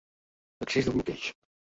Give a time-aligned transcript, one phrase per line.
[0.67, 1.31] Excés de bloqueig.